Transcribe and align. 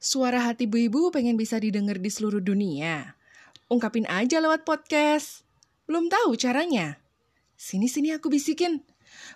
Suara 0.00 0.48
hati 0.48 0.64
Bu 0.64 0.80
Ibu 0.80 1.12
pengen 1.12 1.36
bisa 1.36 1.60
didengar 1.60 2.00
di 2.00 2.08
seluruh 2.08 2.40
dunia. 2.40 3.20
Ungkapin 3.68 4.08
aja 4.08 4.40
lewat 4.40 4.64
podcast. 4.64 5.44
Belum 5.84 6.08
tahu 6.08 6.40
caranya? 6.40 6.96
Sini-sini 7.60 8.08
aku 8.16 8.32
bisikin. 8.32 8.80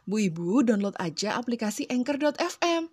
Bu 0.09 0.25
Ibu 0.25 0.65
download 0.65 0.97
aja 0.97 1.37
aplikasi 1.37 1.85
Anchor.fm. 1.93 2.89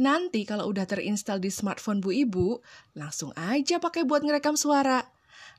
Nanti 0.00 0.48
kalau 0.48 0.72
udah 0.72 0.88
terinstall 0.88 1.44
di 1.44 1.52
smartphone 1.52 2.00
Bu 2.00 2.08
Ibu, 2.24 2.64
langsung 2.96 3.36
aja 3.36 3.76
pakai 3.76 4.08
buat 4.08 4.24
ngerekam 4.24 4.56
suara. 4.56 5.04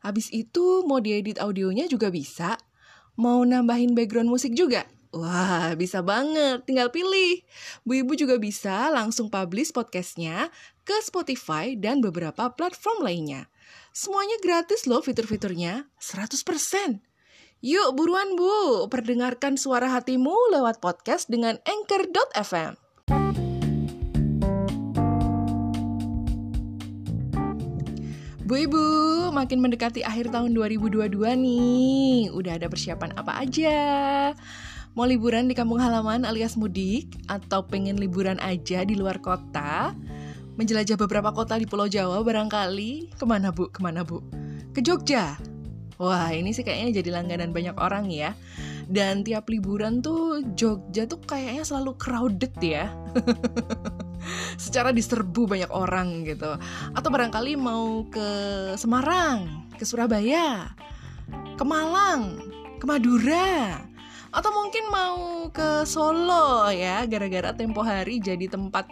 Habis 0.02 0.34
itu 0.34 0.82
mau 0.89 0.98
diedit 0.98 1.38
audionya 1.38 1.86
juga 1.86 2.09
bisa. 2.09 2.57
Mau 3.21 3.46
nambahin 3.46 3.93
background 3.93 4.34
musik 4.34 4.57
juga? 4.57 4.89
Wah, 5.12 5.75
bisa 5.75 6.00
banget. 6.00 6.64
Tinggal 6.64 6.88
pilih. 6.88 7.44
Bu 7.84 8.00
Ibu 8.00 8.16
juga 8.16 8.39
bisa 8.39 8.88
langsung 8.96 9.27
publish 9.27 9.76
podcastnya 9.76 10.48
ke 10.88 10.95
Spotify 11.04 11.76
dan 11.76 12.00
beberapa 12.00 12.48
platform 12.55 13.03
lainnya. 13.03 13.52
Semuanya 13.91 14.39
gratis 14.39 14.88
loh 14.88 15.03
fitur-fiturnya, 15.03 15.91
100%. 16.00 17.03
Yuk 17.59 17.91
buruan 17.91 18.39
Bu, 18.39 18.88
perdengarkan 18.88 19.59
suara 19.59 19.91
hatimu 19.91 20.55
lewat 20.55 20.80
podcast 20.80 21.28
dengan 21.28 21.59
Anchor.fm. 21.67 22.80
Bu 28.48 28.53
Ibu, 28.67 28.86
makin 29.36 29.59
mendekati 29.59 30.08
akhir 30.08 30.31
tahun 30.31 30.55
2022 30.55 31.20
nih. 31.36 32.31
Udah 32.31 32.55
ada 32.55 32.72
persiapan 32.72 33.12
apa 33.20 33.44
aja? 33.44 33.80
Mau 34.91 35.08
liburan 35.08 35.48
di 35.48 35.55
kampung 35.55 35.80
halaman 35.80 36.27
alias 36.27 36.59
mudik? 36.59 37.16
Atau 37.31 37.63
pengen 37.63 37.95
liburan 37.95 38.36
aja 38.44 38.84
di 38.84 39.00
luar 39.00 39.23
kota? 39.23 39.95
Menjelajah 40.59 41.00
beberapa 41.00 41.31
kota 41.31 41.55
di 41.55 41.64
Pulau 41.64 41.88
Jawa 41.88 42.20
barangkali? 42.20 43.16
Ke 43.16 43.23
mana 43.23 43.55
Bu? 43.55 43.72
Ke 43.72 43.80
mana 43.80 44.04
Bu? 44.04 44.20
Ke 44.75 44.84
Jogja? 44.84 45.39
Wah 45.95 46.36
ini 46.36 46.52
sih 46.52 46.67
kayaknya 46.67 47.00
jadi 47.00 47.09
langganan 47.16 47.56
banyak 47.56 47.78
orang 47.80 48.12
ya 48.12 48.36
Dan 48.89 49.23
tiap 49.23 49.47
liburan 49.47 50.03
tuh 50.03 50.44
Jogja 50.59 51.08
tuh 51.08 51.23
kayaknya 51.23 51.64
selalu 51.64 51.95
crowded 51.95 52.52
ya 52.59 52.92
Secara 54.64 54.92
diserbu 54.92 55.47
banyak 55.47 55.72
orang 55.72 56.28
gitu 56.28 56.58
Atau 56.92 57.09
barangkali 57.16 57.56
mau 57.56 58.03
ke 58.12 58.28
Semarang, 58.75 59.72
ke 59.78 59.88
Surabaya, 59.88 60.75
ke 61.56 61.64
Malang, 61.64 62.44
ke 62.81 62.84
Madura 62.84 63.88
atau 64.32 64.52
mungkin 64.56 64.86
mau 64.88 65.48
ke 65.52 65.84
Solo 65.84 66.72
ya 66.72 67.04
gara-gara 67.04 67.52
tempo 67.52 67.84
hari 67.84 68.24
jadi 68.24 68.48
tempat 68.48 68.88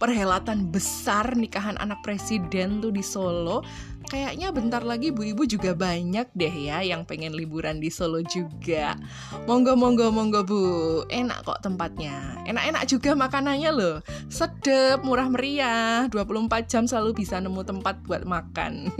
perhelatan 0.00 0.72
besar 0.72 1.36
nikahan 1.36 1.76
anak 1.76 2.00
presiden 2.00 2.80
tuh 2.80 2.88
di 2.88 3.04
Solo 3.04 3.60
kayaknya 4.10 4.50
bentar 4.50 4.82
lagi 4.82 5.14
bu 5.14 5.22
ibu 5.22 5.46
juga 5.46 5.70
banyak 5.70 6.26
deh 6.34 6.50
ya 6.50 6.82
yang 6.82 7.06
pengen 7.06 7.30
liburan 7.30 7.78
di 7.78 7.94
Solo 7.94 8.18
juga. 8.26 8.98
Monggo 9.46 9.78
monggo 9.78 10.10
monggo 10.10 10.42
bu. 10.42 10.62
Enak 11.06 11.46
kok 11.46 11.62
tempatnya. 11.62 12.42
Enak-enak 12.50 12.90
juga 12.90 13.14
makanannya 13.14 13.70
loh. 13.70 13.96
Sedep 14.26 15.06
murah 15.06 15.30
meriah. 15.30 16.10
24 16.10 16.66
jam 16.66 16.90
selalu 16.90 17.22
bisa 17.22 17.38
nemu 17.38 17.62
tempat 17.62 18.02
buat 18.02 18.26
makan. 18.26 18.90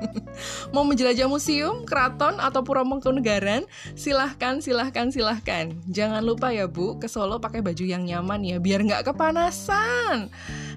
Mau 0.72 0.88
menjelajah 0.88 1.28
museum 1.28 1.84
keraton 1.84 2.40
atau 2.40 2.64
pura 2.64 2.80
mangkunegaran 2.80 3.68
silahkan 3.92 4.64
silahkan 4.64 5.12
silahkan. 5.12 5.76
Jangan 5.92 6.24
lupa 6.24 6.48
ya 6.48 6.64
bu 6.64 6.96
ke 6.96 7.12
Solo 7.12 7.36
pakai 7.44 7.60
baju 7.60 7.84
yang 7.84 8.08
nyaman 8.08 8.40
ya 8.40 8.56
biar 8.56 8.80
nggak 8.80 9.12
kepanasan 9.12 10.32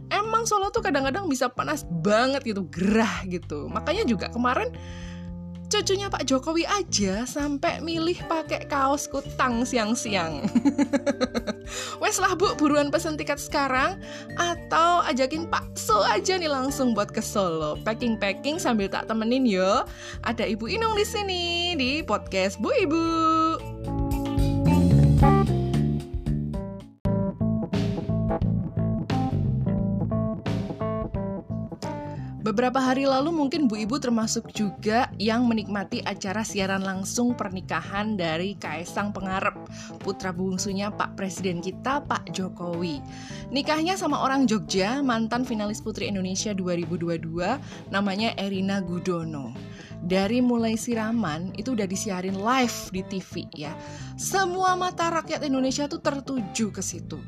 emang 0.10 0.46
Solo 0.46 0.70
tuh 0.74 0.82
kadang-kadang 0.82 1.30
bisa 1.30 1.50
panas 1.50 1.86
banget 2.04 2.42
gitu, 2.46 2.66
gerah 2.70 3.24
gitu. 3.26 3.70
Makanya 3.70 4.04
juga 4.06 4.28
kemarin 4.30 4.74
cucunya 5.70 6.10
Pak 6.10 6.26
Jokowi 6.26 6.66
aja 6.66 7.30
sampai 7.30 7.78
milih 7.86 8.18
pakai 8.26 8.66
kaos 8.66 9.06
kutang 9.06 9.62
siang-siang. 9.62 10.50
Wes 12.02 12.18
lah 12.18 12.34
bu, 12.34 12.58
buruan 12.58 12.90
pesen 12.90 13.14
tiket 13.14 13.38
sekarang 13.38 14.02
atau 14.36 15.06
ajakin 15.06 15.46
Pak 15.46 15.78
So 15.78 16.02
aja 16.02 16.42
nih 16.42 16.50
langsung 16.50 16.98
buat 16.98 17.14
ke 17.14 17.22
Solo. 17.22 17.78
Packing-packing 17.86 18.58
sambil 18.58 18.90
tak 18.90 19.06
temenin 19.06 19.46
yo. 19.46 19.86
Ada 20.26 20.50
Ibu 20.50 20.66
Inung 20.66 20.98
di 20.98 21.06
sini 21.06 21.78
di 21.78 22.02
podcast 22.02 22.58
Bu 22.58 22.74
Ibu. 22.74 23.29
Beberapa 32.60 32.84
hari 32.92 33.08
lalu 33.08 33.32
mungkin 33.32 33.72
Bu 33.72 33.80
Ibu 33.88 34.04
termasuk 34.04 34.52
juga 34.52 35.08
yang 35.16 35.48
menikmati 35.48 36.04
acara 36.04 36.44
siaran 36.44 36.84
langsung 36.84 37.32
pernikahan 37.32 38.20
dari 38.20 38.60
Kaisang 38.60 39.16
Pengarep, 39.16 39.56
putra 40.04 40.36
bungsunya 40.36 40.92
Pak 40.92 41.16
Presiden 41.16 41.64
kita 41.64 42.04
Pak 42.04 42.28
Jokowi. 42.36 43.00
Nikahnya 43.56 43.96
sama 43.96 44.20
orang 44.20 44.44
Jogja, 44.44 45.00
mantan 45.00 45.48
finalis 45.48 45.80
Putri 45.80 46.12
Indonesia 46.12 46.52
2022, 46.52 47.32
namanya 47.96 48.36
Erina 48.36 48.84
Gudono. 48.84 49.56
Dari 50.04 50.44
mulai 50.44 50.76
siraman 50.76 51.56
itu 51.56 51.80
udah 51.80 51.88
disiarin 51.88 52.36
live 52.44 52.78
di 52.92 53.08
TV 53.08 53.48
ya. 53.56 53.72
Semua 54.20 54.76
mata 54.76 55.08
rakyat 55.08 55.48
Indonesia 55.48 55.88
tuh 55.88 56.04
tertuju 56.04 56.76
ke 56.76 56.84
situ 56.84 57.24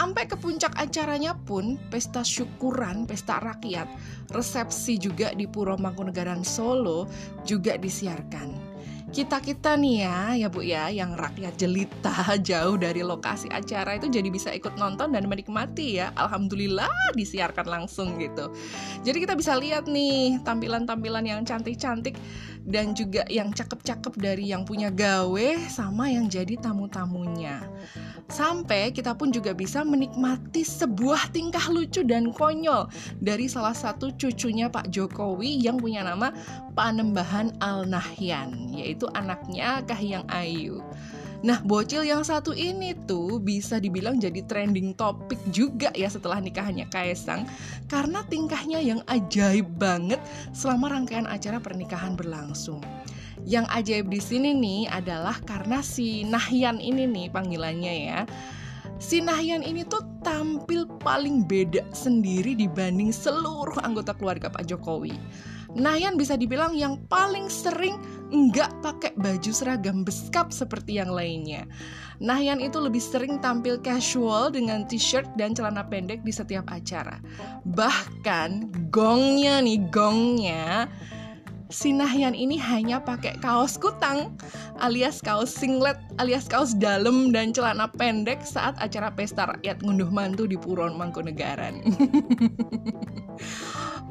sampai 0.00 0.24
ke 0.24 0.32
puncak 0.32 0.72
acaranya 0.80 1.36
pun 1.36 1.76
pesta 1.92 2.24
syukuran, 2.24 3.04
pesta 3.04 3.36
rakyat, 3.36 3.84
resepsi 4.32 4.96
juga 4.96 5.36
di 5.36 5.44
Puro 5.44 5.76
Mangkunegaran 5.76 6.40
Solo 6.40 7.04
juga 7.44 7.76
disiarkan. 7.76 8.72
Kita-kita 9.12 9.76
nih 9.76 10.06
ya, 10.06 10.18
ya 10.38 10.48
Bu 10.48 10.64
ya, 10.64 10.88
yang 10.88 11.18
rakyat 11.18 11.60
jelita 11.60 12.32
jauh 12.48 12.80
dari 12.80 13.04
lokasi 13.04 13.52
acara 13.52 14.00
itu 14.00 14.08
jadi 14.08 14.32
bisa 14.32 14.56
ikut 14.56 14.80
nonton 14.80 15.12
dan 15.12 15.28
menikmati 15.28 16.00
ya. 16.00 16.16
Alhamdulillah 16.16 16.88
disiarkan 17.18 17.68
langsung 17.68 18.16
gitu. 18.16 18.48
Jadi 19.04 19.18
kita 19.28 19.36
bisa 19.36 19.58
lihat 19.60 19.84
nih 19.84 20.40
tampilan-tampilan 20.46 21.28
yang 21.28 21.44
cantik-cantik 21.44 22.16
dan 22.66 22.92
juga 22.92 23.24
yang 23.28 23.50
cakep-cakep 23.54 24.14
dari 24.20 24.52
yang 24.52 24.66
punya 24.66 24.92
gawe 24.92 25.48
sama 25.70 26.12
yang 26.12 26.28
jadi 26.28 26.58
tamu-tamunya. 26.60 27.64
Sampai 28.30 28.94
kita 28.94 29.16
pun 29.16 29.34
juga 29.34 29.50
bisa 29.56 29.82
menikmati 29.82 30.62
sebuah 30.62 31.34
tingkah 31.34 31.66
lucu 31.72 32.06
dan 32.06 32.30
konyol 32.30 32.86
dari 33.18 33.50
salah 33.50 33.74
satu 33.74 34.14
cucunya 34.14 34.70
Pak 34.70 34.92
Jokowi 34.92 35.58
yang 35.60 35.82
punya 35.82 36.06
nama 36.06 36.30
Panembahan 36.78 37.58
Al 37.58 37.88
Nahyan, 37.90 38.70
yaitu 38.70 39.10
anaknya 39.16 39.82
Kahiyang 39.84 40.26
Ayu. 40.30 40.78
Nah, 41.40 41.64
bocil 41.64 42.04
yang 42.04 42.20
satu 42.20 42.52
ini 42.52 42.92
tuh 43.08 43.40
bisa 43.40 43.80
dibilang 43.80 44.20
jadi 44.20 44.44
trending 44.44 44.92
topik 44.92 45.40
juga 45.48 45.88
ya 45.96 46.12
setelah 46.12 46.36
nikahannya 46.36 46.84
Kaisang 46.92 47.48
karena 47.88 48.20
tingkahnya 48.28 48.76
yang 48.84 49.00
ajaib 49.08 49.64
banget 49.80 50.20
selama 50.52 50.92
rangkaian 50.92 51.24
acara 51.24 51.56
pernikahan 51.56 52.12
berlangsung. 52.12 52.84
Yang 53.48 53.66
ajaib 53.72 54.06
di 54.12 54.20
sini 54.20 54.50
nih 54.52 54.92
adalah 54.92 55.40
karena 55.48 55.80
si 55.80 56.28
Nahyan 56.28 56.76
ini 56.76 57.08
nih 57.08 57.32
panggilannya 57.32 57.94
ya. 58.12 58.20
Si 59.00 59.24
Nahyan 59.24 59.64
ini 59.64 59.80
tuh 59.88 60.04
tampil 60.20 60.84
paling 61.00 61.48
beda 61.48 61.88
sendiri 61.96 62.52
dibanding 62.52 63.08
seluruh 63.08 63.80
anggota 63.80 64.12
keluarga 64.12 64.52
Pak 64.52 64.68
Jokowi. 64.68 65.16
Nahyan 65.72 66.20
bisa 66.20 66.36
dibilang 66.36 66.76
yang 66.76 67.00
paling 67.08 67.48
sering 67.48 67.96
nggak 68.30 68.70
pakai 68.80 69.12
baju 69.18 69.50
seragam 69.50 70.06
beskap 70.06 70.54
seperti 70.54 71.02
yang 71.02 71.10
lainnya. 71.10 71.66
Nahyan 72.22 72.62
itu 72.62 72.78
lebih 72.78 73.02
sering 73.02 73.42
tampil 73.42 73.76
casual 73.82 74.54
dengan 74.54 74.86
t-shirt 74.86 75.26
dan 75.34 75.52
celana 75.52 75.82
pendek 75.84 76.22
di 76.22 76.30
setiap 76.30 76.70
acara. 76.70 77.18
Bahkan 77.66 78.70
gongnya 78.94 79.58
nih, 79.60 79.82
gongnya 79.90 80.86
si 81.70 81.94
Nahyan 81.94 82.34
ini 82.34 82.58
hanya 82.58 82.98
pakai 82.98 83.38
kaos 83.38 83.78
kutang 83.78 84.34
alias 84.82 85.22
kaos 85.22 85.54
singlet 85.54 85.94
alias 86.18 86.50
kaos 86.50 86.74
dalam 86.74 87.30
dan 87.30 87.54
celana 87.54 87.86
pendek 87.86 88.42
saat 88.42 88.74
acara 88.82 89.14
pesta 89.14 89.46
rakyat 89.46 89.78
ngunduh 89.86 90.10
mantu 90.10 90.50
di 90.50 90.58
Puron 90.58 90.98
Mangkunegaran. 90.98 91.78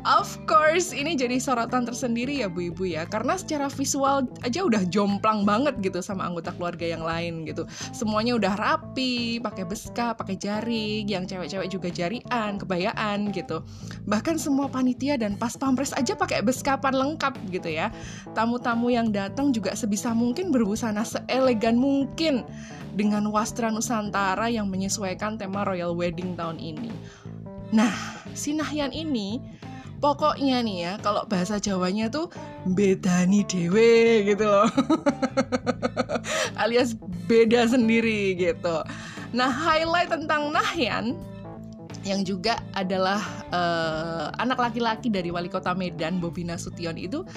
Of 0.07 0.39
course, 0.47 0.95
ini 0.95 1.19
jadi 1.19 1.43
sorotan 1.43 1.83
tersendiri 1.83 2.39
ya 2.39 2.47
Bu 2.47 2.71
Ibu 2.71 2.87
ya. 2.87 3.03
Karena 3.03 3.35
secara 3.35 3.67
visual 3.67 4.23
aja 4.47 4.63
udah 4.63 4.87
jomplang 4.87 5.43
banget 5.43 5.75
gitu 5.83 5.99
sama 5.99 6.23
anggota 6.23 6.55
keluarga 6.55 6.87
yang 6.87 7.03
lain 7.03 7.43
gitu. 7.43 7.67
Semuanya 7.91 8.39
udah 8.39 8.53
rapi, 8.55 9.43
pakai 9.43 9.67
beska, 9.67 10.15
pakai 10.15 10.39
jaring 10.39 11.03
Yang 11.03 11.35
cewek-cewek 11.35 11.67
juga 11.67 11.89
jarian, 11.91 12.55
kebayaan 12.55 13.35
gitu. 13.35 13.59
Bahkan 14.07 14.39
semua 14.39 14.71
panitia 14.71 15.19
dan 15.19 15.35
pas 15.35 15.59
pampres 15.59 15.91
aja 15.91 16.15
pakai 16.15 16.47
beskapan 16.47 16.95
lengkap 16.95 17.35
gitu 17.51 17.67
ya. 17.67 17.91
Tamu-tamu 18.31 18.87
yang 18.87 19.11
datang 19.11 19.51
juga 19.51 19.75
sebisa 19.75 20.15
mungkin 20.15 20.55
berbusana 20.55 21.03
seelegan 21.03 21.75
mungkin 21.75 22.47
Dengan 22.89 23.29
wastra 23.29 23.69
Nusantara 23.69 24.49
yang 24.49 24.65
menyesuaikan 24.65 25.37
tema 25.37 25.61
Royal 25.61 25.93
Wedding 25.93 26.33
tahun 26.33 26.57
ini. 26.57 26.89
Nah, 27.69 27.93
si 28.33 28.57
Nahyan 28.57 28.89
ini 28.89 29.37
pokoknya 29.99 30.63
nih 30.63 30.77
ya 30.79 30.93
kalau 31.03 31.27
bahasa 31.27 31.59
Jawanya 31.59 32.07
tuh 32.07 32.31
bedani 32.63 33.43
dewe 33.45 34.23
gitu 34.25 34.47
loh. 34.47 34.67
Alias 36.63 36.95
beda 37.27 37.67
sendiri 37.67 38.35
gitu. 38.39 38.81
Nah 39.35 39.51
highlight 39.51 40.09
tentang 40.09 40.49
Nahyan 40.55 41.19
yang 42.07 42.23
juga 42.23 42.63
adalah 42.73 43.19
uh, 43.51 44.31
anak 44.39 44.57
laki-laki 44.57 45.11
dari 45.11 45.29
wali 45.29 45.51
kota 45.51 45.75
Medan 45.75 46.23
Bobi 46.23 46.47
Nasution 46.47 46.95
itu 46.95 47.27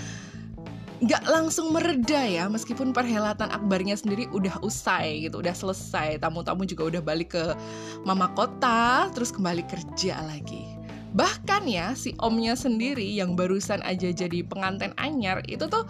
nggak 1.03 1.27
langsung 1.27 1.75
mereda 1.75 2.23
ya 2.23 2.47
meskipun 2.47 2.95
perhelatan 2.95 3.51
akbarnya 3.51 3.99
sendiri 3.99 4.31
udah 4.31 4.63
usai 4.63 5.27
gitu 5.27 5.43
udah 5.43 5.51
selesai. 5.51 6.23
Tamu-tamu 6.23 6.63
juga 6.63 6.95
udah 6.95 7.03
balik 7.03 7.35
ke 7.35 7.45
mama 8.07 8.31
kota 8.39 9.11
terus 9.11 9.35
kembali 9.35 9.67
kerja 9.67 10.23
lagi 10.23 10.82
bahkan 11.13 11.69
ya 11.69 11.93
si 11.93 12.17
omnya 12.21 12.57
sendiri 12.57 13.05
yang 13.05 13.37
barusan 13.37 13.85
aja 13.85 14.09
jadi 14.09 14.41
pengantin 14.45 14.97
anyar 14.97 15.45
itu 15.45 15.69
tuh 15.69 15.85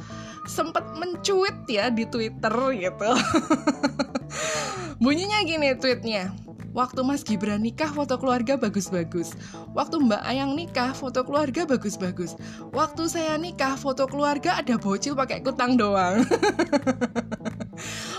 sempet 0.50 0.82
mencuit 0.98 1.54
ya 1.70 1.88
di 1.88 2.06
twitter 2.06 2.54
gitu. 2.74 3.10
Bunyinya 5.02 5.42
gini 5.46 5.74
tweetnya 5.78 6.30
Waktu 6.72 7.04
Mas 7.04 7.20
Gibran 7.20 7.60
nikah 7.60 7.92
foto 7.92 8.16
keluarga 8.16 8.56
bagus-bagus. 8.56 9.36
Waktu 9.76 10.08
Mbak 10.08 10.22
Ayang 10.24 10.56
nikah 10.56 10.96
foto 10.96 11.20
keluarga 11.20 11.68
bagus-bagus. 11.68 12.32
Waktu 12.72 13.12
saya 13.12 13.36
nikah 13.36 13.76
foto 13.76 14.08
keluarga 14.08 14.56
ada 14.56 14.80
bocil 14.80 15.12
pakai 15.12 15.44
kutang 15.44 15.76
doang. 15.76 16.24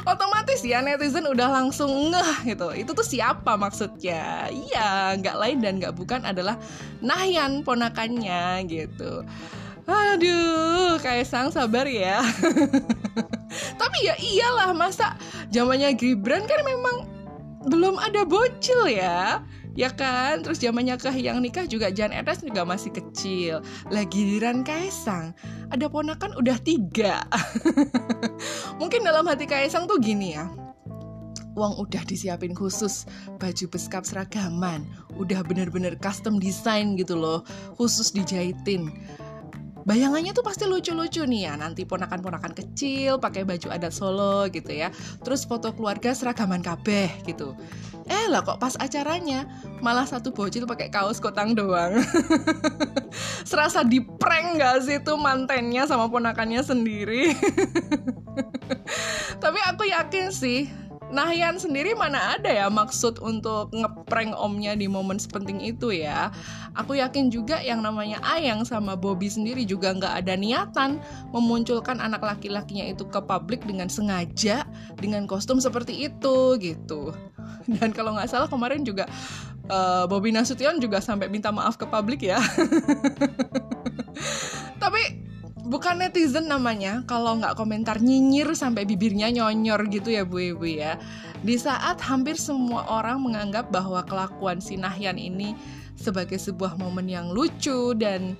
Otomatis 0.10 0.62
ya 0.62 0.86
netizen 0.86 1.26
udah 1.26 1.50
langsung 1.50 2.14
ngeh 2.14 2.54
gitu. 2.54 2.70
Itu 2.78 2.94
tuh 2.94 3.06
siapa 3.06 3.58
maksudnya? 3.58 4.54
Iya, 4.54 5.18
nggak 5.18 5.38
lain 5.38 5.58
dan 5.66 5.74
nggak 5.82 5.98
bukan 5.98 6.22
adalah 6.22 6.62
Nahyan 7.02 7.66
ponakannya 7.66 8.70
gitu. 8.70 9.26
Aduh, 9.84 11.02
Kaisang 11.02 11.50
sabar 11.50 11.90
ya. 11.90 12.22
Tapi 13.82 13.98
ya 14.06 14.16
iyalah 14.18 14.78
masa 14.78 15.18
zamannya 15.50 15.94
Gibran 15.98 16.46
kan 16.46 16.62
memang 16.66 17.13
belum 17.68 18.00
ada 18.00 18.28
bocil 18.28 18.88
ya. 18.90 19.44
Ya 19.74 19.90
kan? 19.90 20.46
Terus 20.46 20.62
zamannya 20.62 21.02
yang 21.18 21.42
nikah 21.42 21.66
juga 21.66 21.90
Jan 21.90 22.14
Etes 22.14 22.46
juga 22.46 22.62
masih 22.62 22.94
kecil. 22.94 23.66
Lagi 23.90 24.14
giliran 24.14 24.62
Kaisang 24.62 25.34
ada 25.74 25.90
ponakan 25.90 26.38
udah 26.38 26.58
tiga. 26.62 27.26
Mungkin 28.80 29.02
dalam 29.02 29.26
hati 29.26 29.50
Kaisang 29.50 29.90
tuh 29.90 29.98
gini 29.98 30.38
ya. 30.38 30.46
Uang 31.54 31.78
udah 31.78 32.02
disiapin 32.06 32.54
khusus 32.54 33.10
baju 33.42 33.66
beskap 33.70 34.06
seragaman. 34.06 34.86
Udah 35.18 35.42
bener-bener 35.42 35.98
custom 35.98 36.38
design 36.38 36.94
gitu 36.94 37.18
loh. 37.18 37.42
Khusus 37.78 38.14
dijahitin 38.14 38.94
bayangannya 39.84 40.32
tuh 40.32 40.44
pasti 40.44 40.68
lucu-lucu 40.68 41.24
nih 41.24 41.48
ya. 41.48 41.54
Nanti 41.56 41.88
ponakan-ponakan 41.88 42.56
kecil 42.56 43.20
pakai 43.20 43.48
baju 43.48 43.68
adat 43.72 43.94
Solo 43.94 44.48
gitu 44.50 44.72
ya. 44.72 44.90
Terus 45.22 45.48
foto 45.48 45.72
keluarga 45.72 46.12
seragaman 46.12 46.64
kabeh 46.64 47.24
gitu. 47.28 47.56
Eh 48.08 48.28
lah 48.28 48.44
kok 48.44 48.60
pas 48.60 48.76
acaranya 48.76 49.48
malah 49.80 50.04
satu 50.04 50.36
bocil 50.36 50.68
pakai 50.68 50.92
kaos 50.92 51.24
kotang 51.24 51.56
doang. 51.56 52.04
Serasa 53.50 53.88
di 53.88 54.04
prank 54.04 54.60
gak 54.60 54.84
sih 54.84 55.00
tuh 55.00 55.16
mantennya 55.16 55.88
sama 55.88 56.12
ponakannya 56.12 56.60
sendiri? 56.64 57.32
Tapi 59.44 59.60
aku 59.68 59.84
yakin 59.88 60.32
sih 60.32 60.68
Nahyan 61.14 61.62
sendiri 61.62 61.94
mana 61.94 62.36
ada 62.36 62.50
ya 62.50 62.68
maksud 62.74 63.22
untuk 63.22 63.70
ngeprank 63.70 64.34
omnya 64.34 64.74
di 64.74 64.90
momen 64.90 65.22
sepenting 65.22 65.62
itu 65.62 65.94
ya. 65.94 66.34
Aku 66.74 66.98
yakin 66.98 67.30
juga 67.30 67.62
yang 67.62 67.86
namanya 67.86 68.18
Ayang 68.26 68.66
sama 68.66 68.98
Bobby 68.98 69.30
sendiri 69.30 69.62
juga 69.64 69.94
nggak 69.94 70.26
ada 70.26 70.34
niatan 70.34 70.98
memunculkan 71.30 72.02
anak 72.02 72.26
laki-lakinya 72.26 72.90
itu 72.90 73.06
ke 73.06 73.22
publik 73.22 73.62
dengan 73.64 73.88
sengaja 73.88 74.66
dengan 74.98 75.30
kostum 75.30 75.62
seperti 75.62 76.10
itu 76.10 76.58
gitu. 76.58 77.14
Dan 77.78 77.94
kalau 77.94 78.18
nggak 78.18 78.34
salah 78.34 78.50
kemarin 78.50 78.82
juga 78.82 79.06
uh, 79.70 80.10
Bobby 80.10 80.34
Nasution 80.34 80.82
juga 80.82 80.98
sampai 81.00 81.30
minta 81.30 81.54
maaf 81.54 81.78
ke 81.78 81.86
publik 81.86 82.26
ya. 82.26 82.42
Tapi 84.84 85.23
bukan 85.74 86.06
netizen 86.06 86.46
namanya 86.46 87.02
kalau 87.10 87.34
nggak 87.42 87.58
komentar 87.58 87.98
nyinyir 87.98 88.54
sampai 88.54 88.86
bibirnya 88.86 89.34
nyonyor 89.34 89.90
gitu 89.90 90.14
ya 90.14 90.22
bu 90.22 90.54
ibu 90.54 90.70
ya. 90.70 91.02
Di 91.42 91.58
saat 91.58 91.98
hampir 92.06 92.38
semua 92.38 92.86
orang 92.86 93.18
menganggap 93.26 93.74
bahwa 93.74 94.06
kelakuan 94.06 94.62
si 94.62 94.78
Nahyan 94.78 95.18
ini 95.18 95.58
sebagai 95.98 96.38
sebuah 96.38 96.78
momen 96.78 97.10
yang 97.10 97.34
lucu 97.34 97.98
dan 97.98 98.38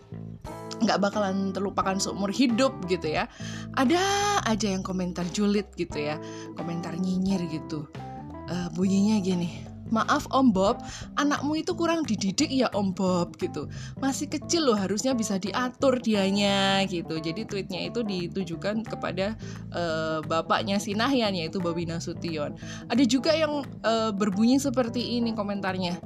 nggak 0.86 1.02
bakalan 1.02 1.50
terlupakan 1.50 1.98
seumur 1.98 2.28
hidup 2.28 2.76
gitu 2.92 3.08
ya 3.08 3.32
ada 3.80 4.04
aja 4.44 4.68
yang 4.68 4.84
komentar 4.84 5.24
julid 5.32 5.70
gitu 5.80 5.96
ya 5.96 6.22
komentar 6.54 6.94
nyinyir 6.94 7.50
gitu. 7.50 7.90
Uh, 8.44 8.68
bunyinya 8.76 9.24
gini 9.24 9.73
maaf 9.90 10.30
Om 10.32 10.54
Bob, 10.54 10.80
anakmu 11.20 11.60
itu 11.60 11.74
kurang 11.76 12.08
dididik 12.08 12.48
ya 12.54 12.70
Om 12.72 12.96
Bob 12.96 13.36
gitu. 13.42 13.68
Masih 14.00 14.30
kecil 14.30 14.70
loh 14.70 14.78
harusnya 14.78 15.12
bisa 15.18 15.36
diatur 15.42 16.00
dianya 16.00 16.86
gitu. 16.88 17.20
Jadi 17.20 17.44
tweetnya 17.44 17.90
itu 17.90 18.06
ditujukan 18.06 18.86
kepada 18.88 19.36
uh, 19.74 20.24
bapaknya 20.24 20.80
si 20.80 20.96
Nahyan 20.96 21.36
yaitu 21.36 21.60
Bobi 21.60 21.84
Nasution. 21.84 22.56
Ada 22.88 23.04
juga 23.04 23.34
yang 23.36 23.66
uh, 23.84 24.12
berbunyi 24.14 24.62
seperti 24.62 25.20
ini 25.20 25.36
komentarnya. 25.36 26.00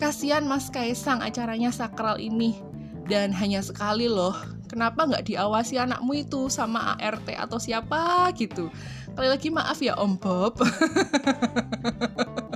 Kasihan 0.00 0.42
Mas 0.48 0.72
Kaisang 0.72 1.20
acaranya 1.20 1.70
sakral 1.70 2.18
ini 2.18 2.58
dan 3.06 3.30
hanya 3.34 3.60
sekali 3.60 4.08
loh. 4.08 4.34
Kenapa 4.72 5.04
nggak 5.04 5.28
diawasi 5.28 5.76
anakmu 5.76 6.24
itu 6.24 6.48
sama 6.48 6.96
ART 6.96 7.28
atau 7.28 7.60
siapa 7.60 8.32
gitu? 8.32 8.72
Kali 9.12 9.28
lagi 9.28 9.52
maaf 9.52 9.76
ya 9.84 9.92
Om 10.00 10.16
Bob. 10.16 10.56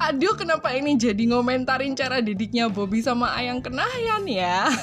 Aduh, 0.00 0.34
kenapa 0.34 0.72
ini 0.72 0.96
jadi 0.96 1.28
ngomentarin 1.28 1.92
cara 1.92 2.24
didiknya 2.24 2.72
Bobby 2.72 3.04
sama 3.04 3.32
Ayang 3.36 3.60
Kenayan 3.60 4.24
ya? 4.24 4.66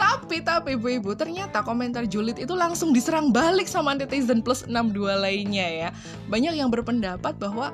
tapi 0.00 0.40
tapi 0.40 0.74
ibu-ibu 0.74 1.14
ternyata 1.14 1.62
komentar 1.62 2.08
julid 2.10 2.40
itu 2.40 2.54
langsung 2.56 2.90
diserang 2.90 3.30
balik 3.30 3.68
sama 3.70 3.94
netizen 3.94 4.40
plus 4.40 4.64
62 4.66 5.20
lainnya 5.20 5.66
ya. 5.66 5.88
Banyak 6.30 6.54
yang 6.58 6.70
berpendapat 6.72 7.36
bahwa 7.38 7.70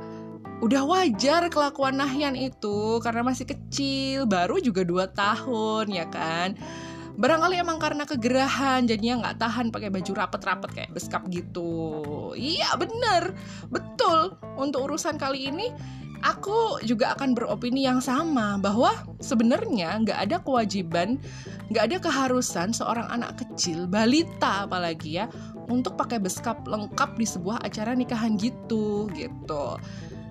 udah 0.60 0.84
wajar 0.84 1.48
kelakuan 1.48 1.96
Nahyan 1.96 2.36
itu 2.36 3.00
karena 3.00 3.24
masih 3.24 3.48
kecil, 3.48 4.28
baru 4.28 4.60
juga 4.60 4.84
2 4.84 5.08
tahun 5.16 5.84
ya 5.88 6.06
kan 6.12 6.52
barangkali 7.20 7.60
emang 7.60 7.76
karena 7.76 8.08
kegerahan 8.08 8.88
jadinya 8.88 9.28
nggak 9.28 9.38
tahan 9.38 9.66
pakai 9.68 9.92
baju 9.92 10.12
rapet-rapet 10.16 10.70
kayak 10.72 10.90
beskap 10.96 11.28
gitu. 11.28 12.32
Iya 12.32 12.74
bener. 12.80 13.36
Betul. 13.68 14.40
Untuk 14.56 14.88
urusan 14.88 15.20
kali 15.20 15.52
ini 15.52 15.68
aku 16.24 16.80
juga 16.84 17.12
akan 17.16 17.36
beropini 17.36 17.84
yang 17.84 18.00
sama 18.00 18.56
bahwa 18.56 18.92
sebenarnya 19.20 20.00
nggak 20.00 20.18
ada 20.28 20.36
kewajiban, 20.40 21.20
nggak 21.68 21.84
ada 21.92 21.96
keharusan 22.00 22.72
seorang 22.72 23.08
anak 23.12 23.40
kecil, 23.40 23.84
balita 23.84 24.64
apalagi 24.64 25.20
ya, 25.20 25.28
untuk 25.68 25.96
pakai 26.00 26.20
beskap 26.20 26.64
lengkap 26.64 27.20
di 27.20 27.24
sebuah 27.28 27.64
acara 27.64 27.92
nikahan 27.96 28.36
gitu, 28.40 29.08
gitu 29.12 29.80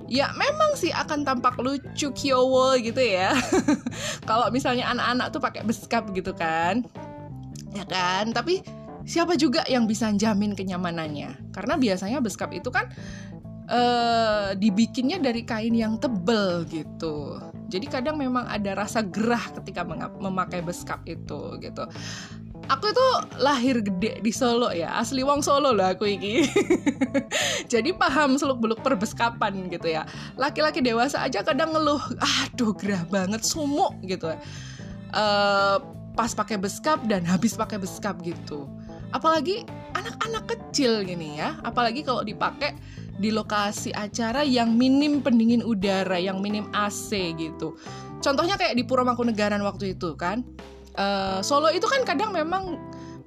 ya 0.09 0.33
memang 0.33 0.73
sih 0.75 0.89
akan 0.89 1.21
tampak 1.23 1.55
lucu 1.61 2.09
kyowo 2.11 2.75
gitu 2.81 2.99
ya. 2.99 3.31
Kalau 4.29 4.49
misalnya 4.49 4.89
anak-anak 4.91 5.27
tuh 5.31 5.41
pakai 5.41 5.61
beskap 5.63 6.09
gitu 6.11 6.33
kan. 6.33 6.83
Ya 7.77 7.85
kan? 7.85 8.33
Tapi 8.33 8.65
siapa 9.05 9.37
juga 9.37 9.61
yang 9.69 9.85
bisa 9.85 10.09
jamin 10.11 10.57
kenyamanannya? 10.57 11.53
Karena 11.53 11.77
biasanya 11.77 12.19
beskap 12.19 12.49
itu 12.51 12.73
kan 12.73 12.89
uh, 13.69 14.57
dibikinnya 14.57 15.21
dari 15.21 15.45
kain 15.45 15.77
yang 15.77 16.01
tebel 16.01 16.65
gitu. 16.67 17.37
Jadi 17.69 17.85
kadang 17.85 18.17
memang 18.17 18.49
ada 18.49 18.73
rasa 18.73 19.05
gerah 19.05 19.45
ketika 19.61 19.85
memakai 20.17 20.65
beskap 20.65 21.05
itu 21.05 21.61
gitu 21.61 21.85
aku 22.69 22.93
itu 22.93 23.07
lahir 23.41 23.81
gede 23.81 24.21
di 24.21 24.29
Solo 24.29 24.69
ya 24.69 24.93
asli 25.01 25.25
wong 25.25 25.41
Solo 25.41 25.73
lah 25.73 25.97
aku 25.97 26.05
ini 26.05 26.45
jadi 27.73 27.89
paham 27.97 28.37
seluk 28.37 28.61
beluk 28.61 28.79
perbeskapan 28.85 29.67
gitu 29.73 29.89
ya. 29.89 30.05
Laki-laki 30.37 30.79
dewasa 30.79 31.25
aja 31.25 31.41
kadang 31.41 31.73
ngeluh 31.73 31.99
aduh 32.21 32.71
gerah 32.77 33.03
banget 33.09 33.41
sumuk 33.41 33.97
gitu 34.05 34.29
uh, 34.29 35.77
pas 36.13 36.31
pakai 36.35 36.61
beskap 36.61 37.01
dan 37.09 37.25
habis 37.25 37.57
pakai 37.57 37.81
beskap 37.81 38.21
gitu. 38.21 38.69
Apalagi 39.09 39.65
anak-anak 39.97 40.45
kecil 40.45 41.01
gini 41.01 41.41
ya 41.41 41.57
apalagi 41.65 42.05
kalau 42.05 42.21
dipakai 42.21 42.77
di 43.19 43.35
lokasi 43.35 43.91
acara 43.91 44.47
yang 44.47 44.79
minim 44.79 45.19
pendingin 45.19 45.65
udara 45.65 46.15
yang 46.21 46.39
minim 46.39 46.69
AC 46.71 47.11
gitu. 47.35 47.75
Contohnya 48.19 48.59
kayak 48.59 48.75
di 48.75 48.83
Puro 48.83 49.03
Mangkunegaran 49.03 49.63
waktu 49.63 49.95
itu 49.95 50.15
kan 50.19 50.43
uh, 50.97 51.39
Solo 51.43 51.69
itu 51.69 51.85
kan 51.85 52.01
kadang 52.07 52.31
memang 52.33 52.79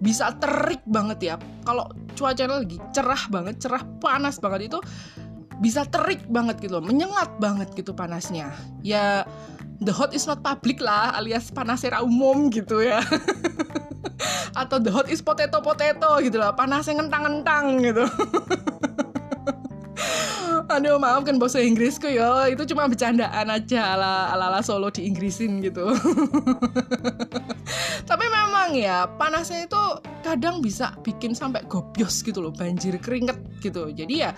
bisa 0.02 0.34
terik 0.42 0.82
banget 0.88 1.18
ya. 1.22 1.34
Kalau 1.62 1.86
cuacanya 2.18 2.58
lagi 2.58 2.82
cerah 2.90 3.22
banget, 3.30 3.62
cerah 3.62 3.86
panas 4.02 4.42
banget 4.42 4.72
itu 4.72 4.78
bisa 5.62 5.86
terik 5.86 6.26
banget 6.26 6.58
gitu 6.58 6.82
menyengat 6.82 7.38
banget 7.38 7.70
gitu 7.78 7.94
panasnya. 7.94 8.50
Ya 8.82 9.22
the 9.78 9.94
hot 9.94 10.10
is 10.10 10.26
not 10.26 10.42
public 10.42 10.82
lah 10.82 11.14
alias 11.14 11.54
panasnya 11.54 12.02
umum 12.02 12.50
gitu 12.50 12.82
ya. 12.82 12.98
Atau 14.60 14.82
the 14.82 14.90
hot 14.90 15.06
is 15.06 15.22
potato 15.22 15.62
potato 15.62 16.18
gitu 16.18 16.42
lah 16.42 16.50
panasnya 16.52 16.98
ngentang-ngentang 16.98 17.80
gitu 17.82 18.04
Aduh 20.68 20.96
maafkan 20.96 21.36
bahasa 21.36 21.58
Inggrisku 21.60 22.06
ya 22.08 22.46
Itu 22.48 22.62
cuma 22.68 22.86
bercandaan 22.86 23.48
aja 23.50 23.96
ala, 23.96 24.32
ala, 24.32 24.52
ala 24.52 24.60
Solo 24.64 24.88
di 24.88 25.06
Inggrisin 25.08 25.62
gitu. 25.64 25.90
Tapi 28.10 28.26
memang 28.28 28.76
ya 28.76 29.06
Panasnya 29.06 29.66
itu 29.66 29.82
kadang 30.22 30.62
bisa 30.62 30.94
bikin 31.02 31.34
sampai 31.34 31.66
gobios 31.66 32.22
gitu 32.22 32.40
loh 32.40 32.52
Banjir 32.54 32.96
keringet 33.02 33.38
gitu. 33.60 33.90
Jadi 33.90 34.14
ya 34.22 34.30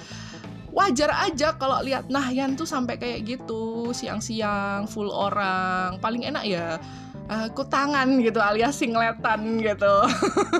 wajar 0.74 1.14
aja 1.14 1.54
kalau 1.54 1.78
lihat 1.86 2.10
Nahyan 2.10 2.58
tuh 2.58 2.66
sampai 2.66 2.98
kayak 2.98 3.24
gitu 3.24 3.94
siang-siang 3.94 4.90
full 4.90 5.08
orang. 5.12 6.02
Paling 6.02 6.26
enak 6.26 6.44
ya 6.44 6.82
uh, 7.28 7.48
kutangan 7.52 8.08
gitu 8.20 8.40
alias 8.40 8.76
singletan 8.76 9.60
gitu. 9.60 9.94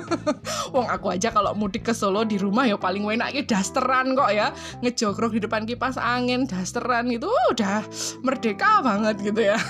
Wong 0.75 0.87
aku 0.89 1.13
aja 1.13 1.29
kalau 1.29 1.53
mudik 1.53 1.85
ke 1.85 1.93
Solo 1.93 2.25
di 2.25 2.37
rumah 2.41 2.65
ya 2.65 2.77
paling 2.77 3.05
enak 3.05 3.33
ya 3.33 3.43
dasteran 3.45 4.17
kok 4.17 4.31
ya. 4.33 4.51
Ngejogrok 4.81 5.37
di 5.37 5.41
depan 5.45 5.63
kipas 5.67 5.97
angin 5.99 6.49
dasteran 6.49 7.09
itu 7.11 7.29
udah 7.53 7.85
merdeka 8.25 8.81
banget 8.81 9.15
gitu 9.21 9.41
ya. 9.53 9.57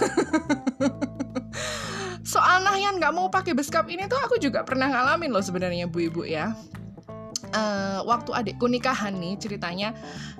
Soal 2.26 2.66
Nahyan 2.66 2.98
nggak 2.98 3.14
mau 3.14 3.30
pakai 3.30 3.54
beskap 3.54 3.86
ini 3.86 4.10
tuh 4.10 4.18
aku 4.18 4.42
juga 4.42 4.66
pernah 4.66 4.90
ngalamin 4.90 5.30
loh 5.30 5.44
sebenarnya 5.46 5.86
bu 5.86 6.10
ibu 6.10 6.22
ya. 6.26 6.56
Uh, 7.56 8.02
waktu 8.04 8.36
adikku 8.36 8.68
nikahan 8.68 9.16
nih 9.16 9.40
ceritanya 9.40 9.96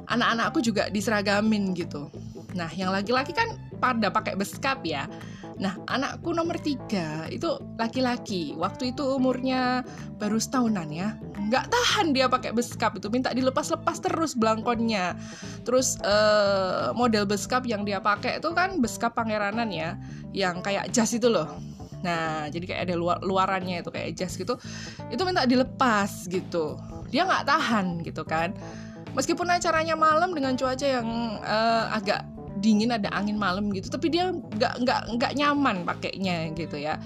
anak-anakku 0.10 0.60
juga 0.60 0.90
diseragamin 0.90 1.72
gitu. 1.78 2.10
Nah 2.58 2.68
yang 2.74 2.90
laki-laki 2.90 3.32
kan 3.32 3.56
pada 3.78 4.10
pakai 4.10 4.34
beskap 4.34 4.82
ya 4.84 5.06
Nah, 5.56 5.80
anakku 5.88 6.36
nomor 6.36 6.60
tiga 6.60 7.32
itu 7.32 7.48
laki-laki. 7.80 8.52
Waktu 8.60 8.92
itu 8.92 9.08
umurnya 9.16 9.88
baru 10.20 10.36
setahunan 10.36 10.92
ya. 10.92 11.16
Nggak 11.48 11.72
tahan 11.72 12.12
dia 12.12 12.28
pakai 12.28 12.52
beskap 12.52 13.00
itu, 13.00 13.08
minta 13.08 13.32
dilepas-lepas 13.32 14.04
terus 14.04 14.36
belangkonnya. 14.36 15.16
Terus 15.64 15.96
uh, 16.04 16.92
model 16.92 17.24
beskap 17.24 17.64
yang 17.64 17.88
dia 17.88 18.04
pakai 18.04 18.44
itu 18.44 18.52
kan 18.52 18.84
beskap 18.84 19.16
pangeranan 19.16 19.72
ya, 19.72 19.96
yang 20.36 20.60
kayak 20.60 20.92
jas 20.92 21.16
itu 21.16 21.32
loh. 21.32 21.48
Nah, 22.04 22.52
jadi 22.52 22.66
kayak 22.68 22.82
ada 22.92 22.96
luar 23.00 23.18
luarannya 23.24 23.80
itu 23.80 23.90
kayak 23.90 24.12
jas 24.20 24.36
gitu. 24.36 24.60
Itu 25.08 25.24
minta 25.24 25.48
dilepas 25.48 26.28
gitu. 26.28 26.76
Dia 27.10 27.24
nggak 27.24 27.48
tahan 27.48 28.04
gitu 28.04 28.28
kan. 28.28 28.52
Meskipun 29.16 29.48
acaranya 29.48 29.96
malam 29.96 30.36
dengan 30.36 30.60
cuaca 30.60 30.84
yang 30.84 31.40
uh, 31.40 31.96
agak 31.96 32.28
dingin 32.66 32.90
ada 32.90 33.14
angin 33.14 33.38
malam 33.38 33.70
gitu. 33.70 33.94
Tapi 33.94 34.10
dia 34.10 34.34
nggak 34.34 34.82
nggak 34.82 35.02
nggak 35.22 35.32
nyaman 35.38 35.86
pakainya 35.86 36.50
gitu 36.58 36.82
ya. 36.82 36.98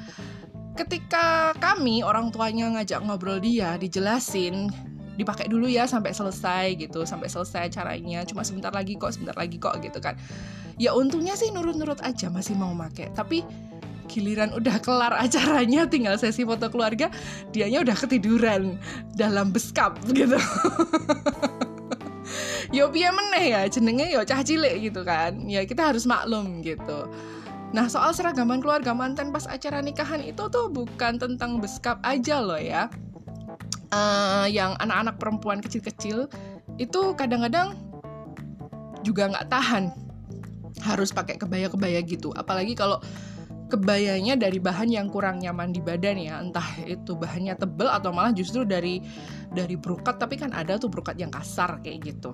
Ketika 0.80 1.52
kami 1.60 2.00
orang 2.00 2.32
tuanya 2.32 2.72
ngajak 2.80 3.04
ngobrol 3.04 3.44
dia 3.44 3.76
dijelasin 3.76 4.72
dipakai 5.20 5.52
dulu 5.52 5.68
ya 5.68 5.84
sampai 5.84 6.16
selesai 6.16 6.80
gitu. 6.80 7.04
Sampai 7.04 7.28
selesai 7.28 7.68
caranya. 7.76 8.24
Cuma 8.24 8.48
sebentar 8.48 8.72
lagi 8.72 8.96
kok 8.96 9.12
sebentar 9.12 9.36
lagi 9.36 9.60
kok 9.60 9.84
gitu 9.84 10.00
kan. 10.00 10.16
Ya 10.80 10.96
untungnya 10.96 11.36
sih 11.36 11.52
nurut-nurut 11.52 12.00
aja 12.08 12.32
masih 12.32 12.56
mau 12.56 12.72
pakai 12.72 13.12
tapi 13.12 13.44
giliran 14.10 14.50
udah 14.58 14.82
kelar 14.82 15.14
acaranya 15.22 15.86
tinggal 15.86 16.18
sesi 16.18 16.42
foto 16.42 16.66
keluarga 16.74 17.14
dianya 17.54 17.86
udah 17.86 17.94
ketiduran 17.94 18.82
dalam 19.14 19.54
beskap 19.54 20.02
gitu 20.10 20.36
yo 22.70 22.90
piye 22.94 23.10
meneh 23.10 23.46
ya 23.54 23.62
jenenge 23.66 24.10
yo 24.14 24.22
cah 24.22 24.42
cilik 24.46 24.78
gitu 24.82 25.02
kan. 25.02 25.38
Ya 25.50 25.66
kita 25.66 25.90
harus 25.94 26.06
maklum 26.06 26.62
gitu. 26.62 27.10
Nah 27.70 27.86
soal 27.86 28.14
seragaman 28.14 28.62
keluarga 28.62 28.94
mantan 28.98 29.30
pas 29.30 29.46
acara 29.46 29.82
nikahan 29.82 30.22
itu 30.26 30.50
tuh 30.50 30.70
bukan 30.70 31.22
tentang 31.22 31.62
beskap 31.62 32.02
aja 32.02 32.42
loh 32.42 32.58
ya. 32.58 32.90
Uh, 33.90 34.46
Yang 34.46 34.78
anak-anak 34.86 35.16
perempuan 35.18 35.60
kecil-kecil 35.66 36.30
itu 36.78 37.02
kadang-kadang 37.18 37.74
juga 39.02 39.34
nggak 39.34 39.50
tahan. 39.50 39.94
Harus 40.86 41.10
pakai 41.10 41.42
kebaya-kebaya 41.42 42.00
gitu. 42.06 42.30
Apalagi 42.38 42.78
kalau 42.78 43.02
kebayanya 43.70 44.36
dari 44.36 44.58
bahan 44.58 44.90
yang 44.90 45.08
kurang 45.08 45.40
nyaman 45.40 45.70
di 45.70 45.80
badan 45.80 46.18
ya. 46.18 46.42
Entah 46.42 46.66
itu 46.84 47.14
bahannya 47.14 47.54
tebel 47.56 47.88
atau 47.88 48.10
malah 48.10 48.34
justru 48.34 48.66
dari 48.66 49.00
dari 49.54 49.78
brokat 49.78 50.18
tapi 50.18 50.36
kan 50.36 50.52
ada 50.52 50.76
tuh 50.82 50.90
brokat 50.90 51.22
yang 51.22 51.30
kasar 51.30 51.78
kayak 51.86 52.10
gitu. 52.10 52.34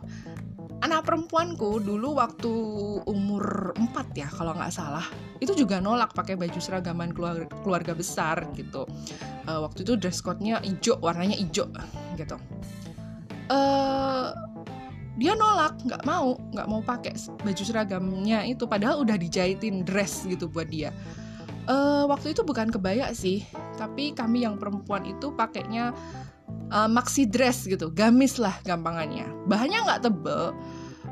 Anak 0.84 1.08
perempuanku 1.08 1.80
dulu 1.84 2.20
waktu 2.20 2.52
umur 3.08 3.76
4 3.80 3.96
ya 4.16 4.28
kalau 4.28 4.56
nggak 4.56 4.76
salah 4.76 5.08
itu 5.40 5.56
juga 5.56 5.80
nolak 5.80 6.12
pakai 6.12 6.36
baju 6.36 6.60
seragaman 6.60 7.16
keluarga, 7.16 7.48
keluarga 7.64 7.94
besar 7.96 8.44
gitu. 8.56 8.88
Uh, 9.46 9.64
waktu 9.64 9.84
itu 9.84 10.00
dress 10.00 10.24
code-nya 10.24 10.64
hijau 10.64 11.00
warnanya 11.04 11.36
hijau 11.36 11.68
gitu. 12.16 12.36
Uh, 13.52 14.36
dia 15.16 15.32
nolak 15.32 15.80
nggak 15.88 16.04
mau 16.04 16.36
nggak 16.52 16.68
mau 16.68 16.82
pakai 16.84 17.16
baju 17.44 17.64
seragamnya 17.64 18.44
itu. 18.44 18.68
Padahal 18.68 19.04
udah 19.04 19.16
dijahitin 19.16 19.88
dress 19.88 20.28
gitu 20.28 20.52
buat 20.52 20.68
dia 20.68 20.92
uh, 21.68 22.04
waktu 22.10 22.34
itu 22.34 22.42
bukan 22.42 22.70
kebaya 22.72 23.12
sih 23.14 23.46
tapi 23.76 24.16
kami 24.16 24.46
yang 24.48 24.58
perempuan 24.58 25.06
itu 25.06 25.34
pakainya 25.36 25.92
uh, 26.72 26.90
maxi 26.90 27.28
dress 27.28 27.66
gitu 27.66 27.92
gamis 27.92 28.38
lah 28.42 28.56
gampangannya. 28.64 29.28
Bahannya 29.46 29.80
nggak 29.86 30.02
tebel 30.06 30.54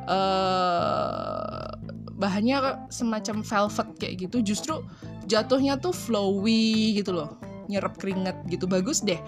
uh, 0.07 1.67
bahannya 2.13 2.87
semacam 2.87 3.43
velvet 3.43 3.89
kayak 3.99 4.13
gitu 4.29 4.53
justru 4.53 4.85
jatuhnya 5.27 5.75
tuh 5.81 5.91
flowy 5.91 6.95
gitu 6.95 7.11
loh 7.15 7.35
nyerap 7.67 7.95
keringet 7.99 8.35
gitu 8.51 8.67
bagus 8.67 9.03
deh 9.03 9.19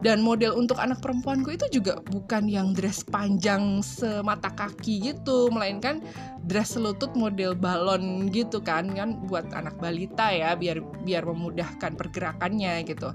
dan 0.00 0.24
model 0.24 0.56
untuk 0.56 0.80
anak 0.80 1.04
perempuanku 1.04 1.52
itu 1.52 1.68
juga 1.80 2.00
bukan 2.08 2.48
yang 2.48 2.72
dress 2.72 3.04
panjang 3.04 3.84
semata 3.84 4.48
kaki 4.52 5.12
gitu 5.12 5.52
melainkan 5.52 6.00
dress 6.48 6.76
selutut 6.76 7.12
model 7.12 7.52
balon 7.52 8.32
gitu 8.32 8.64
kan 8.64 8.88
kan 8.96 9.20
buat 9.28 9.48
anak 9.52 9.76
balita 9.76 10.32
ya 10.32 10.56
biar 10.56 10.80
biar 11.04 11.28
memudahkan 11.28 11.96
pergerakannya 11.96 12.84
gitu. 12.88 13.12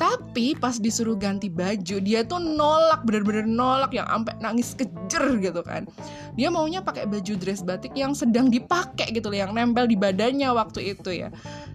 Tapi 0.00 0.56
pas 0.56 0.80
disuruh 0.80 1.12
ganti 1.12 1.52
baju 1.52 2.00
dia 2.00 2.24
tuh 2.24 2.40
nolak 2.40 3.04
bener-bener 3.04 3.44
nolak 3.44 3.92
yang 3.92 4.08
sampai 4.08 4.32
nangis 4.40 4.72
kejer 4.72 5.24
gitu 5.44 5.60
kan. 5.60 5.84
Dia 6.40 6.48
maunya 6.48 6.80
pakai 6.80 7.04
baju 7.04 7.36
dress 7.36 7.60
batik 7.60 7.92
yang 7.92 8.16
sedang 8.16 8.48
dipakai 8.48 9.12
gitu 9.12 9.28
loh 9.28 9.44
yang 9.44 9.52
nempel 9.52 9.84
di 9.84 10.00
badannya 10.00 10.48
waktu 10.56 10.96
itu 10.96 11.12
ya. 11.12 11.28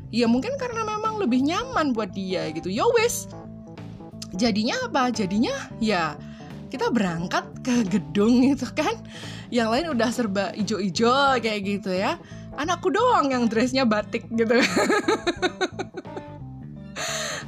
Ya 0.09 0.25
mungkin 0.25 0.57
karena 0.57 0.81
memang 0.81 1.21
lebih 1.21 1.45
nyaman 1.45 1.93
buat 1.93 2.17
dia 2.17 2.49
gitu. 2.49 2.73
Yo 2.73 2.89
wes 2.97 3.29
jadinya 4.35 4.75
apa? 4.85 5.09
Jadinya 5.09 5.55
ya 5.79 6.19
kita 6.69 6.91
berangkat 6.91 7.45
ke 7.63 7.87
gedung 7.87 8.43
itu 8.43 8.67
kan. 8.75 8.95
Yang 9.49 9.67
lain 9.71 9.85
udah 9.95 10.09
serba 10.11 10.45
ijo-ijo 10.53 11.39
kayak 11.39 11.61
gitu 11.63 11.91
ya. 11.95 12.19
Anakku 12.55 12.91
doang 12.91 13.31
yang 13.31 13.47
dressnya 13.47 13.87
batik 13.87 14.27
gitu. 14.31 14.59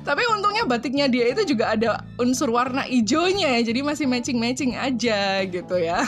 Tapi 0.08 0.24
untungnya 0.32 0.64
batiknya 0.64 1.12
dia 1.12 1.28
itu 1.28 1.44
juga 1.44 1.76
ada 1.76 2.00
unsur 2.16 2.48
warna 2.48 2.88
ijonya 2.88 3.60
ya. 3.60 3.62
Jadi 3.68 3.80
masih 3.84 4.08
matching-matching 4.08 4.80
aja 4.80 5.44
gitu 5.44 5.76
ya 5.76 6.08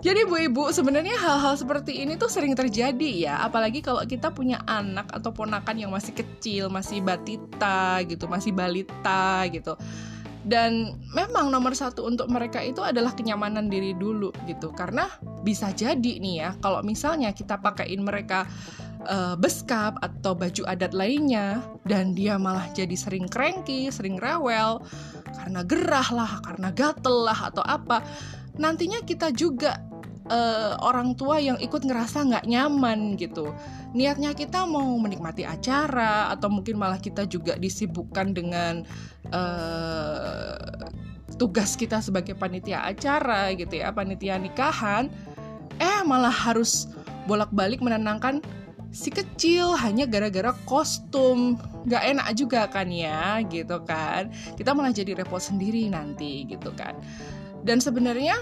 Jadi 0.00 0.24
Bu 0.24 0.40
Ibu, 0.40 0.72
sebenarnya 0.72 1.12
hal-hal 1.20 1.60
seperti 1.60 2.00
ini 2.00 2.16
tuh 2.16 2.32
sering 2.32 2.56
terjadi 2.56 3.28
ya, 3.28 3.34
apalagi 3.44 3.84
kalau 3.84 4.00
kita 4.08 4.32
punya 4.32 4.56
anak 4.64 5.12
atau 5.12 5.28
ponakan 5.28 5.76
yang 5.76 5.92
masih 5.92 6.16
kecil, 6.16 6.72
masih 6.72 7.04
batita 7.04 8.00
gitu, 8.08 8.24
masih 8.24 8.56
balita 8.56 9.44
gitu. 9.52 9.76
Dan 10.40 10.96
memang 11.12 11.52
nomor 11.52 11.76
satu 11.76 12.08
untuk 12.08 12.32
mereka 12.32 12.64
itu 12.64 12.80
adalah 12.80 13.12
kenyamanan 13.12 13.68
diri 13.68 13.92
dulu 13.92 14.32
gitu, 14.48 14.72
karena 14.72 15.04
bisa 15.44 15.68
jadi 15.76 16.16
nih 16.16 16.34
ya, 16.48 16.50
kalau 16.64 16.80
misalnya 16.80 17.36
kita 17.36 17.60
pakaiin 17.60 18.00
mereka 18.00 18.48
uh, 19.04 19.36
beskap 19.36 20.00
atau 20.00 20.32
baju 20.32 20.64
adat 20.64 20.96
lainnya, 20.96 21.60
dan 21.84 22.16
dia 22.16 22.40
malah 22.40 22.72
jadi 22.72 22.96
sering 22.96 23.28
cranky, 23.28 23.92
sering 23.92 24.16
rewel, 24.16 24.80
karena 25.36 25.60
gerah 25.60 26.08
lah, 26.08 26.32
karena 26.40 26.72
gatel 26.72 27.28
lah 27.28 27.52
atau 27.52 27.60
apa 27.68 28.00
nantinya 28.60 29.00
kita 29.04 29.32
juga 29.32 29.78
uh, 30.30 30.78
orang 30.80 31.18
tua 31.18 31.42
yang 31.42 31.58
ikut 31.58 31.82
ngerasa 31.82 32.24
nggak 32.24 32.46
nyaman 32.46 33.18
gitu. 33.18 33.50
Niatnya 33.92 34.32
kita 34.32 34.64
mau 34.64 34.94
menikmati 34.96 35.42
acara 35.42 36.30
atau 36.30 36.46
mungkin 36.46 36.78
malah 36.78 37.02
kita 37.02 37.26
juga 37.26 37.58
disibukkan 37.58 38.32
dengan 38.32 38.86
uh, 39.34 40.86
tugas 41.34 41.74
kita 41.74 41.98
sebagai 41.98 42.38
panitia 42.38 42.86
acara 42.86 43.50
gitu 43.58 43.82
ya, 43.82 43.90
panitia 43.90 44.38
nikahan. 44.38 45.10
Eh 45.82 46.00
malah 46.06 46.32
harus 46.32 46.86
bolak-balik 47.26 47.82
menenangkan 47.82 48.38
si 48.90 49.10
kecil 49.10 49.78
hanya 49.78 50.02
gara-gara 50.02 50.50
kostum 50.66 51.54
nggak 51.86 52.04
enak 52.10 52.28
juga 52.34 52.66
kan 52.66 52.90
ya 52.90 53.38
gitu 53.46 53.78
kan 53.86 54.34
kita 54.58 54.74
malah 54.74 54.90
jadi 54.90 55.14
repot 55.14 55.38
sendiri 55.38 55.86
nanti 55.86 56.44
gitu 56.46 56.74
kan 56.74 56.98
Dan 57.60 57.76
sebenarnya 57.76 58.40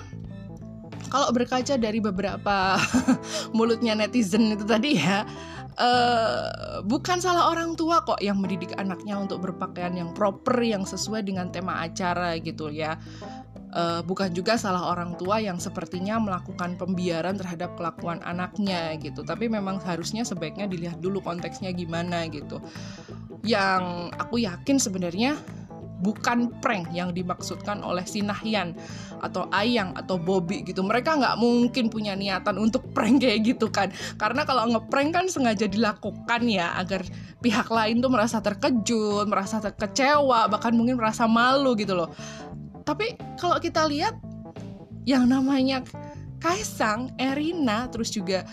kalau 1.09 1.29
berkaca 1.33 1.75
dari 1.81 1.99
beberapa 1.99 2.77
mulutnya 3.57 3.97
netizen 3.97 4.53
itu 4.53 4.65
tadi 4.65 5.01
ya, 5.01 5.25
uh, 5.79 6.83
bukan 6.85 7.23
salah 7.23 7.49
orang 7.49 7.79
tua 7.79 8.03
kok 8.05 8.21
yang 8.21 8.43
mendidik 8.43 8.75
anaknya 8.77 9.17
untuk 9.17 9.41
berpakaian 9.41 9.95
yang 9.95 10.11
proper, 10.13 10.59
yang 10.61 10.85
sesuai 10.85 11.25
dengan 11.25 11.49
tema 11.49 11.81
acara 11.81 12.37
gitu 12.39 12.69
ya. 12.69 12.99
Uh, 13.69 14.01
bukan 14.01 14.33
juga 14.33 14.57
salah 14.57 14.89
orang 14.89 15.13
tua 15.21 15.45
yang 15.45 15.61
sepertinya 15.61 16.17
melakukan 16.17 16.81
pembiaran 16.81 17.37
terhadap 17.37 17.77
kelakuan 17.77 18.19
anaknya 18.25 18.97
gitu. 18.97 19.21
Tapi 19.21 19.49
memang 19.53 19.77
harusnya 19.85 20.25
sebaiknya 20.25 20.65
dilihat 20.65 21.05
dulu 21.05 21.21
konteksnya 21.21 21.73
gimana 21.77 22.25
gitu. 22.33 22.65
Yang 23.45 24.13
aku 24.17 24.41
yakin 24.41 24.77
sebenarnya 24.81 25.37
bukan 25.99 26.55
prank 26.63 26.91
yang 26.95 27.11
dimaksudkan 27.11 27.83
oleh 27.83 28.07
si 28.07 28.23
Nahyan 28.23 28.75
atau 29.19 29.51
Ayang 29.51 29.95
atau 29.99 30.17
Bobby 30.19 30.63
gitu. 30.63 30.83
Mereka 30.87 31.19
nggak 31.19 31.37
mungkin 31.43 31.91
punya 31.91 32.15
niatan 32.15 32.59
untuk 32.59 32.87
prank 32.95 33.23
kayak 33.23 33.55
gitu 33.55 33.67
kan. 33.69 33.91
Karena 34.15 34.47
kalau 34.47 34.71
ngeprank 34.71 35.11
kan 35.15 35.27
sengaja 35.27 35.67
dilakukan 35.67 36.43
ya 36.47 36.75
agar 36.79 37.03
pihak 37.43 37.69
lain 37.71 37.99
tuh 37.99 38.11
merasa 38.11 38.39
terkejut, 38.39 39.27
merasa 39.27 39.59
terkecewa, 39.59 40.47
bahkan 40.47 40.75
mungkin 40.75 40.99
merasa 40.99 41.27
malu 41.27 41.75
gitu 41.75 41.99
loh. 41.99 42.11
Tapi 42.87 43.19
kalau 43.37 43.59
kita 43.59 43.85
lihat 43.91 44.17
yang 45.05 45.27
namanya 45.27 45.83
Kaisang, 46.39 47.11
Erina, 47.19 47.91
terus 47.91 48.15
juga 48.15 48.47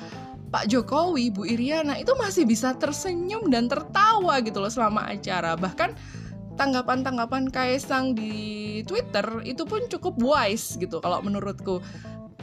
Pak 0.50 0.72
Jokowi, 0.72 1.30
Bu 1.30 1.46
Iriana 1.46 2.00
itu 2.00 2.16
masih 2.18 2.48
bisa 2.48 2.74
tersenyum 2.74 3.52
dan 3.52 3.70
tertawa 3.70 4.40
gitu 4.42 4.58
loh 4.64 4.72
selama 4.72 5.06
acara. 5.06 5.54
Bahkan 5.54 5.94
tanggapan-tanggapan 6.56 7.52
Kaisang 7.52 8.16
di 8.16 8.82
Twitter 8.88 9.44
itu 9.44 9.64
pun 9.68 9.84
cukup 9.92 10.16
wise 10.20 10.80
gitu 10.80 11.00
kalau 11.04 11.22
menurutku. 11.22 11.80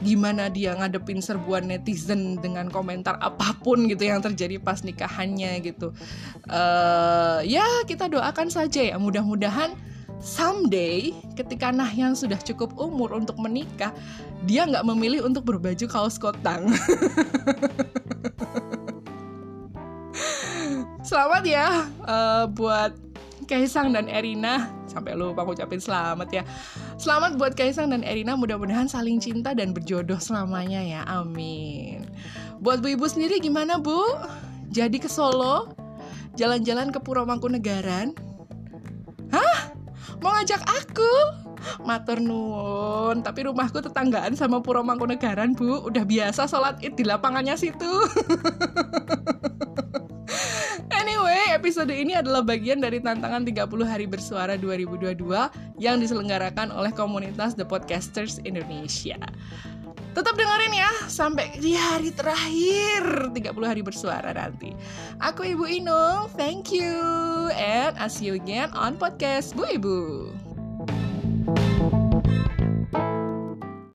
Gimana 0.03 0.51
dia 0.51 0.75
ngadepin 0.75 1.23
serbuan 1.23 1.69
netizen 1.69 2.35
dengan 2.43 2.67
komentar 2.67 3.15
apa 3.23 3.55
pun 3.63 3.87
gitu 3.87 4.03
yang 4.03 4.19
terjadi 4.19 4.59
pas 4.59 4.83
nikahannya 4.83 5.63
gitu. 5.63 5.95
Uh, 6.51 7.39
ya 7.47 7.63
kita 7.87 8.11
doakan 8.11 8.51
saja 8.51 8.83
ya. 8.83 8.99
Mudah-mudahan 8.99 9.71
someday 10.19 11.15
ketika 11.39 11.71
Nahyan 11.71 12.19
sudah 12.19 12.39
cukup 12.39 12.75
umur 12.75 13.15
untuk 13.15 13.39
menikah 13.39 13.95
dia 14.43 14.67
nggak 14.67 14.83
memilih 14.83 15.23
untuk 15.23 15.47
berbaju 15.47 15.85
kaos 15.87 16.19
kotang. 16.19 16.67
Selamat 21.03 21.43
ya 21.47 21.87
uh, 22.07 22.47
buat 22.51 23.12
Kaisang 23.45 23.93
dan 23.93 24.09
Erina. 24.09 24.71
Sampai 24.89 25.13
lupa 25.13 25.43
aku 25.43 25.55
ucapin 25.55 25.79
selamat 25.79 26.29
ya. 26.31 26.43
Selamat 26.97 27.39
buat 27.39 27.53
Kaisang 27.53 27.91
dan 27.91 28.01
Erina 28.01 28.33
mudah-mudahan 28.33 28.87
saling 28.87 29.19
cinta 29.19 29.53
dan 29.53 29.71
berjodoh 29.71 30.17
selamanya 30.17 30.81
ya. 30.81 31.01
Amin. 31.05 32.07
Buat 32.63 32.79
bu 32.79 32.95
ibu 32.95 33.05
sendiri 33.05 33.43
gimana 33.43 33.79
bu? 33.79 33.99
Jadi 34.73 34.97
ke 34.97 35.11
Solo? 35.11 35.75
Jalan-jalan 36.33 36.89
ke 36.89 36.97
Puro 36.97 37.27
Mangkunegaran? 37.27 38.17
Hah? 39.29 39.73
Mau 40.23 40.33
ngajak 40.33 40.63
aku? 40.65 41.13
Matur 41.83 42.19
nuwun, 42.19 43.23
tapi 43.23 43.47
rumahku 43.47 43.79
tetanggaan 43.79 44.35
sama 44.35 44.59
Puro 44.59 44.83
Mangkunegaran, 44.83 45.55
Bu. 45.55 45.87
Udah 45.87 46.03
biasa 46.03 46.47
sholat 46.47 46.79
id 46.83 46.99
di 46.99 47.07
lapangannya 47.07 47.55
situ. 47.55 47.87
episode 51.27 51.93
ini 51.93 52.17
adalah 52.17 52.43
bagian 52.43 52.83
dari 52.83 52.99
tantangan 52.99 53.47
30 53.47 53.69
hari 53.87 54.05
bersuara 54.09 54.59
2022 54.59 55.15
yang 55.79 56.01
diselenggarakan 56.01 56.73
oleh 56.75 56.91
komunitas 56.91 57.55
The 57.55 57.63
Podcasters 57.63 58.43
Indonesia. 58.43 59.15
Tetap 60.13 60.37
dengerin 60.37 60.73
ya 60.77 60.91
sampai 61.09 61.57
di 61.57 61.73
hari 61.73 62.13
terakhir 62.13 63.33
30 63.33 63.53
hari 63.65 63.81
bersuara 63.81 64.29
nanti. 64.29 64.75
Aku 65.17 65.41
Ibu 65.41 65.65
Inung, 65.65 66.29
thank 66.37 66.69
you 66.69 67.01
and 67.57 67.97
I'll 67.97 68.13
see 68.13 68.29
you 68.29 68.37
again 68.37 68.69
on 68.77 68.99
podcast 69.01 69.57
Bu 69.57 69.65
Ibu. 69.65 69.97